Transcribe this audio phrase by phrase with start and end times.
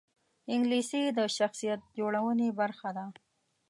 [0.53, 3.05] انګلیسي د شخصیت جوړونې برخه ده